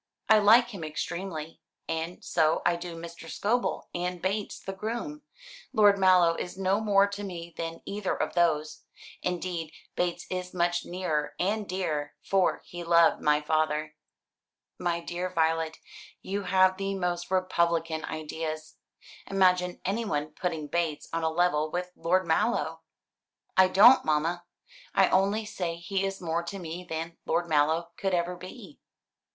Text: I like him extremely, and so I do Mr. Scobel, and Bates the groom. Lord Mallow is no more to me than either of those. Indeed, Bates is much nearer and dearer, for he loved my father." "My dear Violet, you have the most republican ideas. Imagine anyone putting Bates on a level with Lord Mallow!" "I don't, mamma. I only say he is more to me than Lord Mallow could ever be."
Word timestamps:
I 0.27 0.39
like 0.39 0.69
him 0.69 0.83
extremely, 0.83 1.61
and 1.87 2.23
so 2.25 2.63
I 2.65 2.75
do 2.75 2.95
Mr. 2.95 3.29
Scobel, 3.29 3.87
and 3.93 4.19
Bates 4.19 4.59
the 4.59 4.73
groom. 4.73 5.21
Lord 5.73 5.99
Mallow 5.99 6.33
is 6.33 6.57
no 6.57 6.79
more 6.79 7.05
to 7.09 7.23
me 7.23 7.53
than 7.55 7.83
either 7.85 8.15
of 8.15 8.33
those. 8.33 8.81
Indeed, 9.21 9.71
Bates 9.95 10.25
is 10.31 10.55
much 10.55 10.85
nearer 10.85 11.35
and 11.39 11.69
dearer, 11.69 12.15
for 12.23 12.63
he 12.65 12.83
loved 12.83 13.21
my 13.21 13.41
father." 13.41 13.95
"My 14.79 15.01
dear 15.01 15.29
Violet, 15.29 15.77
you 16.23 16.45
have 16.45 16.77
the 16.77 16.95
most 16.95 17.29
republican 17.29 18.03
ideas. 18.03 18.77
Imagine 19.27 19.81
anyone 19.85 20.31
putting 20.31 20.65
Bates 20.65 21.07
on 21.13 21.21
a 21.21 21.29
level 21.29 21.69
with 21.69 21.91
Lord 21.95 22.25
Mallow!" 22.25 22.81
"I 23.55 23.67
don't, 23.67 24.03
mamma. 24.03 24.45
I 24.95 25.09
only 25.09 25.45
say 25.45 25.75
he 25.75 26.03
is 26.03 26.19
more 26.19 26.41
to 26.41 26.57
me 26.57 26.83
than 26.83 27.17
Lord 27.27 27.47
Mallow 27.47 27.91
could 27.97 28.15
ever 28.15 28.35
be." 28.35 28.79